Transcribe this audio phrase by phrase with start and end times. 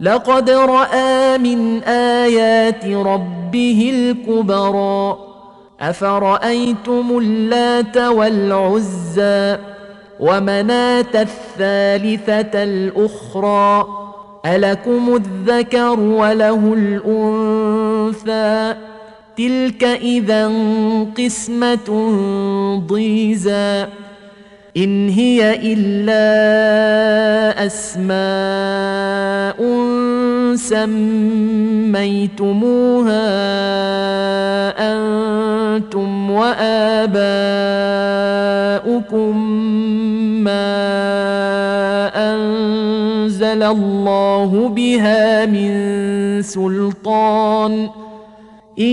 [0.00, 5.18] لقد رأى من آيات ربه الكبرى.
[5.80, 9.58] أفرأيتم اللات والعزى
[10.20, 13.86] ومناة الثالثة الأخرى؟
[14.46, 18.74] ألكم الذكر وله الأنثى؟
[19.36, 20.52] تلك إذا
[21.18, 22.10] قسمة
[22.86, 23.86] ضيزى.
[24.76, 26.22] إن هي إلا
[27.66, 29.56] أسماء
[30.56, 32.08] سميتموها
[34.78, 37.38] أنتم وآباؤكم
[40.44, 40.68] ما
[42.32, 45.72] أنزل الله بها من
[46.42, 47.88] سلطان
[48.78, 48.84] إن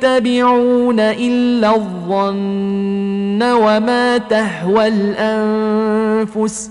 [0.00, 6.70] يتبعون إلا الظن وما تهوى الأنفس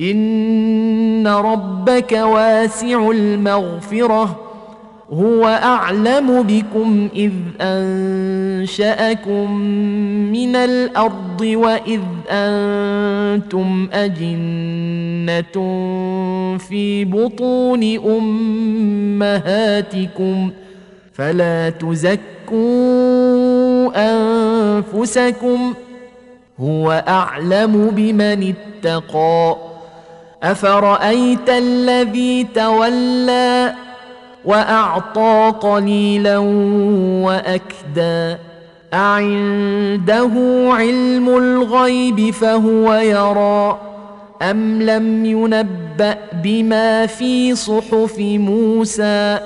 [0.00, 4.50] إن ربك واسع المغفرة
[5.12, 9.52] هو أعلم بكم إذ أنشأكم
[10.32, 12.00] من الأرض وإذ
[12.30, 15.52] أنتم أجنة
[16.58, 17.98] في بطون
[19.18, 20.50] أمهاتكم
[21.12, 22.20] فلا تزكوا
[23.96, 25.74] أنفسكم
[26.60, 29.69] هو أعلم بمن اتقى.
[30.42, 33.74] أفرأيت الذي تولى
[34.44, 36.38] وأعطى قليلا
[37.24, 38.36] وأكدى؟
[38.94, 40.30] أعنده
[40.70, 43.80] علم الغيب فهو يرى
[44.42, 49.38] أم لم ينبأ بما في صحف موسى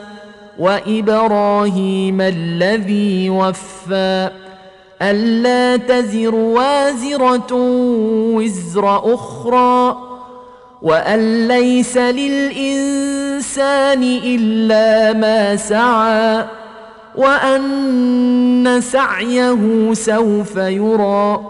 [0.59, 4.31] وإبراهيم الذي وفى؟
[5.03, 7.53] ألا تزر وازرة
[8.35, 10.14] وزر أخرى
[10.85, 12.43] وان ليس للانسان
[14.03, 16.45] الا ما سعى
[17.17, 21.41] وان سعيه سوف يرى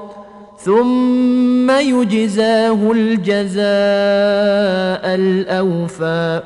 [0.58, 3.64] ثم يجزاه الجزاء
[5.14, 6.40] الاوفى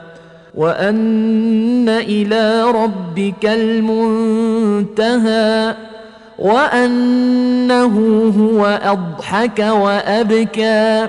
[0.55, 4.95] وان إلى ربك المنتهى
[6.39, 7.95] وانه
[8.39, 11.09] هو اضحك وابكى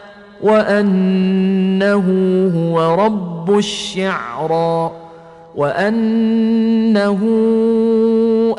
[0.43, 2.05] وأنه
[2.55, 4.91] هو رب الشعرى
[5.55, 7.19] وأنه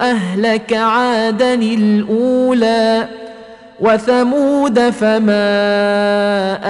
[0.00, 3.08] أهلك عادا الأولى
[3.80, 5.38] وثمود فما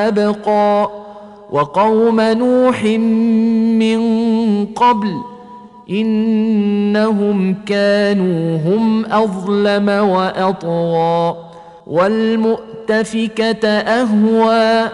[0.08, 0.90] أبقى
[1.50, 4.00] وقوم نوح من
[4.66, 5.14] قبل
[5.90, 11.51] إنهم كانوا هم أظلم وأطغى.
[11.92, 14.90] والمؤتفكة أهوى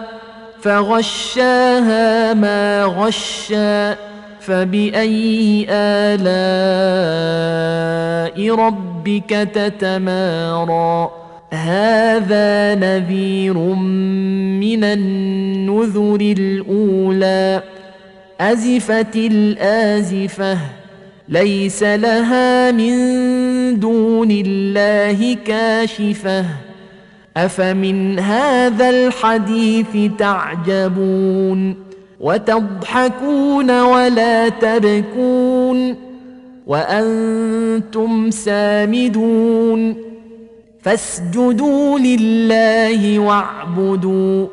[0.61, 3.95] فغشاها ما غشى
[4.39, 6.25] فبأي آلاء
[8.55, 11.11] ربك تتمارى.
[11.51, 17.63] هذا نذير من النذر الأولى
[18.41, 20.57] أزفت الآزفة
[21.29, 22.95] ليس لها من
[23.79, 26.45] دون الله كاشفة.
[27.37, 31.75] أفمن هذا الحديث تعجبون
[32.19, 35.95] وتضحكون ولا تبكون
[36.67, 39.95] وأنتم سامدون
[40.81, 44.47] فاسجدوا لله واعبدوا